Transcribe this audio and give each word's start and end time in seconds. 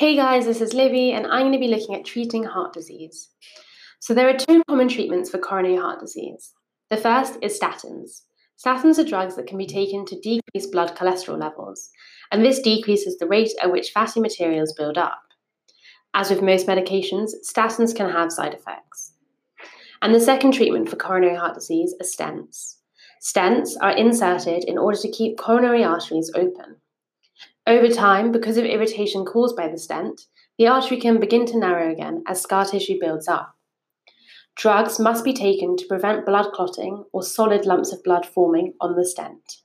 Hey 0.00 0.16
guys, 0.16 0.46
this 0.46 0.62
is 0.62 0.72
Livy, 0.72 1.12
and 1.12 1.26
I'm 1.26 1.42
going 1.42 1.52
to 1.52 1.58
be 1.58 1.68
looking 1.68 1.94
at 1.94 2.06
treating 2.06 2.42
heart 2.42 2.72
disease. 2.72 3.28
So, 4.00 4.14
there 4.14 4.30
are 4.30 4.38
two 4.38 4.62
common 4.66 4.88
treatments 4.88 5.28
for 5.28 5.36
coronary 5.36 5.76
heart 5.76 6.00
disease. 6.00 6.54
The 6.88 6.96
first 6.96 7.36
is 7.42 7.60
statins. 7.60 8.22
Statins 8.58 8.98
are 8.98 9.06
drugs 9.06 9.36
that 9.36 9.46
can 9.46 9.58
be 9.58 9.66
taken 9.66 10.06
to 10.06 10.18
decrease 10.18 10.66
blood 10.72 10.96
cholesterol 10.96 11.38
levels, 11.38 11.90
and 12.32 12.42
this 12.42 12.62
decreases 12.62 13.18
the 13.18 13.26
rate 13.26 13.52
at 13.62 13.70
which 13.70 13.90
fatty 13.90 14.20
materials 14.20 14.72
build 14.72 14.96
up. 14.96 15.20
As 16.14 16.30
with 16.30 16.40
most 16.40 16.66
medications, 16.66 17.32
statins 17.46 17.94
can 17.94 18.08
have 18.08 18.32
side 18.32 18.54
effects. 18.54 19.12
And 20.00 20.14
the 20.14 20.20
second 20.20 20.52
treatment 20.52 20.88
for 20.88 20.96
coronary 20.96 21.36
heart 21.36 21.56
disease 21.56 21.94
are 22.00 22.06
stents. 22.06 22.76
Stents 23.22 23.72
are 23.82 23.94
inserted 23.94 24.64
in 24.64 24.78
order 24.78 24.96
to 24.96 25.10
keep 25.10 25.36
coronary 25.36 25.84
arteries 25.84 26.32
open. 26.34 26.76
Over 27.66 27.88
time, 27.88 28.32
because 28.32 28.56
of 28.56 28.64
irritation 28.64 29.24
caused 29.24 29.56
by 29.56 29.68
the 29.68 29.78
stent, 29.78 30.22
the 30.58 30.66
artery 30.66 30.98
can 30.98 31.20
begin 31.20 31.46
to 31.46 31.58
narrow 31.58 31.92
again 31.92 32.22
as 32.26 32.40
scar 32.40 32.64
tissue 32.64 32.98
builds 33.00 33.28
up. 33.28 33.54
Drugs 34.56 34.98
must 34.98 35.24
be 35.24 35.32
taken 35.32 35.76
to 35.76 35.86
prevent 35.86 36.26
blood 36.26 36.52
clotting 36.52 37.04
or 37.12 37.22
solid 37.22 37.64
lumps 37.64 37.92
of 37.92 38.02
blood 38.02 38.26
forming 38.26 38.74
on 38.80 38.96
the 38.96 39.06
stent. 39.06 39.58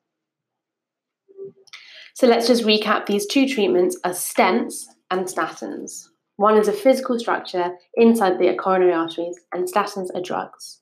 So 2.13 2.27
let's 2.27 2.47
just 2.47 2.63
recap 2.63 3.05
these 3.05 3.25
two 3.25 3.47
treatments 3.47 3.99
as 4.05 4.19
stents 4.19 4.85
and 5.11 5.25
statins. 5.25 6.07
One 6.37 6.57
is 6.57 6.67
a 6.67 6.73
physical 6.73 7.19
structure 7.19 7.75
inside 7.95 8.39
the 8.39 8.53
coronary 8.55 8.93
arteries, 8.93 9.37
and 9.53 9.67
statins 9.67 10.07
are 10.15 10.21
drugs. 10.21 10.79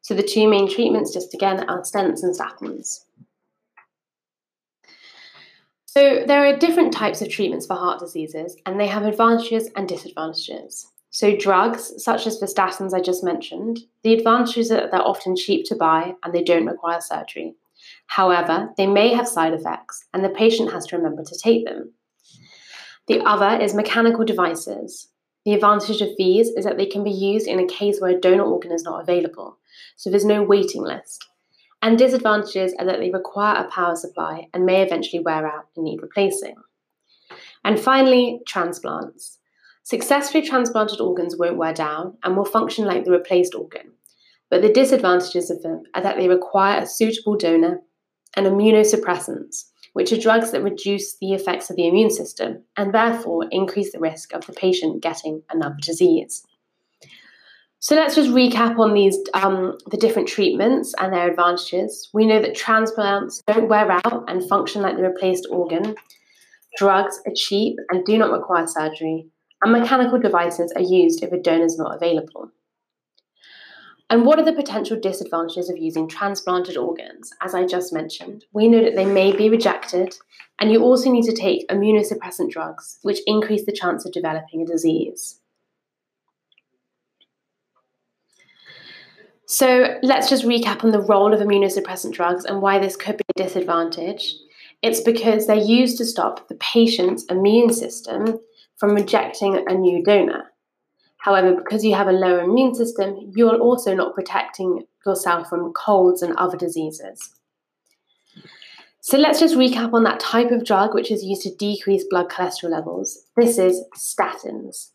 So 0.00 0.14
the 0.14 0.22
two 0.22 0.48
main 0.48 0.70
treatments, 0.70 1.12
just 1.12 1.34
again, 1.34 1.68
are 1.68 1.82
stents 1.82 2.22
and 2.22 2.34
statins. 2.34 3.00
So, 5.90 6.22
there 6.26 6.44
are 6.44 6.54
different 6.54 6.92
types 6.92 7.22
of 7.22 7.30
treatments 7.30 7.64
for 7.64 7.74
heart 7.74 7.98
diseases, 7.98 8.54
and 8.66 8.78
they 8.78 8.88
have 8.88 9.06
advantages 9.06 9.70
and 9.74 9.88
disadvantages. 9.88 10.86
So, 11.08 11.34
drugs, 11.34 11.94
such 12.04 12.26
as 12.26 12.38
the 12.38 12.46
statins 12.46 12.92
I 12.92 13.00
just 13.00 13.24
mentioned, 13.24 13.78
the 14.02 14.12
advantages 14.12 14.70
are 14.70 14.82
that 14.82 14.90
they're 14.90 15.00
often 15.00 15.34
cheap 15.34 15.64
to 15.64 15.74
buy 15.74 16.12
and 16.22 16.34
they 16.34 16.44
don't 16.44 16.66
require 16.66 17.00
surgery. 17.00 17.54
However, 18.06 18.68
they 18.76 18.86
may 18.86 19.14
have 19.14 19.26
side 19.26 19.54
effects, 19.54 20.04
and 20.12 20.22
the 20.22 20.28
patient 20.28 20.72
has 20.72 20.84
to 20.88 20.98
remember 20.98 21.24
to 21.24 21.38
take 21.38 21.64
them. 21.64 21.94
The 23.06 23.20
other 23.20 23.58
is 23.58 23.72
mechanical 23.72 24.26
devices. 24.26 25.08
The 25.46 25.54
advantage 25.54 26.02
of 26.02 26.10
these 26.18 26.50
is 26.50 26.66
that 26.66 26.76
they 26.76 26.84
can 26.84 27.02
be 27.02 27.10
used 27.10 27.46
in 27.46 27.60
a 27.60 27.66
case 27.66 27.98
where 27.98 28.14
a 28.14 28.20
donor 28.20 28.44
organ 28.44 28.72
is 28.72 28.82
not 28.82 29.00
available, 29.00 29.56
so 29.96 30.10
there's 30.10 30.26
no 30.26 30.42
waiting 30.42 30.82
list 30.82 31.27
and 31.82 31.98
disadvantages 31.98 32.74
are 32.78 32.86
that 32.86 32.98
they 32.98 33.10
require 33.10 33.64
a 33.64 33.70
power 33.70 33.96
supply 33.96 34.48
and 34.52 34.66
may 34.66 34.82
eventually 34.82 35.22
wear 35.22 35.46
out 35.46 35.66
and 35.76 35.84
need 35.84 36.02
replacing. 36.02 36.56
And 37.64 37.78
finally, 37.78 38.40
transplants. 38.46 39.38
Successfully 39.84 40.46
transplanted 40.46 41.00
organs 41.00 41.36
won't 41.36 41.56
wear 41.56 41.72
down 41.72 42.18
and 42.22 42.36
will 42.36 42.44
function 42.44 42.84
like 42.84 43.04
the 43.04 43.10
replaced 43.10 43.54
organ, 43.54 43.92
but 44.50 44.60
the 44.60 44.72
disadvantages 44.72 45.50
of 45.50 45.62
them 45.62 45.82
are 45.94 46.02
that 46.02 46.16
they 46.16 46.28
require 46.28 46.82
a 46.82 46.86
suitable 46.86 47.36
donor 47.36 47.80
and 48.36 48.46
immunosuppressants, 48.46 49.64
which 49.94 50.12
are 50.12 50.20
drugs 50.20 50.50
that 50.50 50.62
reduce 50.62 51.16
the 51.16 51.32
effects 51.32 51.70
of 51.70 51.76
the 51.76 51.86
immune 51.86 52.10
system 52.10 52.62
and 52.76 52.92
therefore 52.92 53.46
increase 53.50 53.92
the 53.92 53.98
risk 53.98 54.34
of 54.34 54.46
the 54.46 54.52
patient 54.52 55.02
getting 55.02 55.42
another 55.50 55.76
disease. 55.80 56.44
So 57.80 57.94
let's 57.94 58.16
just 58.16 58.30
recap 58.30 58.76
on 58.78 58.92
these 58.92 59.16
um, 59.34 59.78
the 59.90 59.96
different 59.96 60.26
treatments 60.26 60.94
and 60.98 61.12
their 61.12 61.30
advantages. 61.30 62.08
We 62.12 62.26
know 62.26 62.42
that 62.42 62.56
transplants 62.56 63.40
don't 63.46 63.68
wear 63.68 63.92
out 63.92 64.24
and 64.28 64.48
function 64.48 64.82
like 64.82 64.96
the 64.96 65.04
replaced 65.04 65.46
organ. 65.48 65.94
Drugs 66.76 67.20
are 67.24 67.32
cheap 67.36 67.76
and 67.90 68.04
do 68.04 68.18
not 68.18 68.32
require 68.32 68.66
surgery, 68.66 69.28
and 69.62 69.72
mechanical 69.72 70.18
devices 70.18 70.72
are 70.74 70.82
used 70.82 71.22
if 71.22 71.30
a 71.30 71.38
donor 71.38 71.66
is 71.66 71.78
not 71.78 71.94
available. 71.94 72.50
And 74.10 74.24
what 74.24 74.38
are 74.38 74.44
the 74.44 74.54
potential 74.54 74.98
disadvantages 74.98 75.70
of 75.70 75.76
using 75.76 76.08
transplanted 76.08 76.76
organs? 76.76 77.30
As 77.42 77.54
I 77.54 77.66
just 77.66 77.92
mentioned, 77.92 78.44
we 78.52 78.66
know 78.66 78.82
that 78.82 78.96
they 78.96 79.04
may 79.04 79.36
be 79.36 79.50
rejected, 79.50 80.16
and 80.58 80.72
you 80.72 80.82
also 80.82 81.12
need 81.12 81.24
to 81.24 81.34
take 81.34 81.68
immunosuppressant 81.68 82.50
drugs, 82.50 82.98
which 83.02 83.20
increase 83.26 83.66
the 83.66 83.72
chance 83.72 84.04
of 84.04 84.12
developing 84.12 84.62
a 84.62 84.66
disease. 84.66 85.40
So 89.50 89.96
let's 90.02 90.28
just 90.28 90.44
recap 90.44 90.84
on 90.84 90.90
the 90.90 91.00
role 91.00 91.32
of 91.32 91.40
immunosuppressant 91.40 92.12
drugs 92.12 92.44
and 92.44 92.60
why 92.60 92.78
this 92.78 92.96
could 92.96 93.16
be 93.16 93.24
a 93.34 93.42
disadvantage. 93.44 94.34
It's 94.82 95.00
because 95.00 95.46
they're 95.46 95.56
used 95.56 95.96
to 95.98 96.04
stop 96.04 96.48
the 96.48 96.54
patient's 96.56 97.24
immune 97.30 97.72
system 97.72 98.40
from 98.76 98.94
rejecting 98.94 99.64
a 99.66 99.72
new 99.72 100.04
donor. 100.04 100.52
However, 101.16 101.54
because 101.54 101.82
you 101.82 101.94
have 101.94 102.08
a 102.08 102.12
lower 102.12 102.42
immune 102.42 102.74
system, 102.74 103.32
you're 103.34 103.56
also 103.56 103.94
not 103.94 104.14
protecting 104.14 104.84
yourself 105.06 105.48
from 105.48 105.72
colds 105.72 106.20
and 106.20 106.36
other 106.36 106.58
diseases. 106.58 107.34
So 109.00 109.16
let's 109.16 109.40
just 109.40 109.54
recap 109.54 109.94
on 109.94 110.04
that 110.04 110.20
type 110.20 110.50
of 110.50 110.66
drug 110.66 110.92
which 110.92 111.10
is 111.10 111.24
used 111.24 111.42
to 111.44 111.54
decrease 111.54 112.04
blood 112.10 112.28
cholesterol 112.28 112.70
levels. 112.70 113.24
This 113.34 113.56
is 113.56 113.82
statins. 113.96 114.90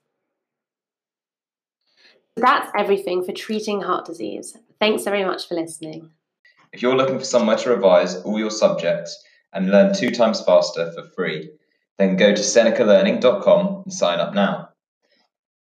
That's 2.36 2.72
everything 2.78 3.24
for 3.24 3.32
treating 3.32 3.82
heart 3.82 4.06
disease. 4.06 4.58
Thanks 4.80 5.04
very 5.04 5.24
much 5.24 5.48
for 5.48 5.56
listening. 5.56 6.10
If 6.72 6.82
you're 6.82 6.96
looking 6.96 7.20
for 7.20 7.26
somewhere 7.26 7.58
to 7.58 7.70
revise 7.70 8.16
all 8.24 8.40
your 8.40 8.50
subjects 8.50 9.24
and 9.54 9.70
learn 9.70 9.94
two 9.94 10.10
times 10.10 10.42
faster 10.42 10.92
for 10.92 11.04
free, 11.16 11.52
then 12.00 12.18
go 12.18 12.34
to 12.34 12.42
senecalearning.com 12.42 13.84
and 13.86 13.94
sign 13.94 14.20
up 14.20 14.34
now. 14.34 14.70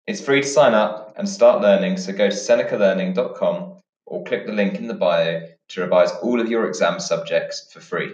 It's 0.07 0.21
free 0.21 0.41
to 0.41 0.47
sign 0.47 0.73
up 0.73 1.13
and 1.17 1.27
start 1.27 1.61
learning, 1.61 1.97
so 1.97 2.13
go 2.13 2.29
to 2.29 2.35
senecalearning.com 2.35 3.81
or 4.05 4.23
click 4.23 4.45
the 4.45 4.53
link 4.53 4.75
in 4.75 4.87
the 4.87 4.93
bio 4.93 5.47
to 5.69 5.81
revise 5.81 6.11
all 6.23 6.39
of 6.39 6.49
your 6.49 6.67
exam 6.67 6.99
subjects 6.99 7.71
for 7.71 7.79
free. 7.79 8.13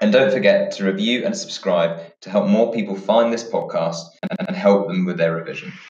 And 0.00 0.12
don't 0.12 0.32
forget 0.32 0.72
to 0.72 0.84
review 0.84 1.24
and 1.24 1.36
subscribe 1.36 2.18
to 2.22 2.30
help 2.30 2.48
more 2.48 2.72
people 2.72 2.96
find 2.96 3.32
this 3.32 3.44
podcast 3.48 4.02
and 4.40 4.56
help 4.56 4.88
them 4.88 5.04
with 5.04 5.18
their 5.18 5.36
revision. 5.36 5.72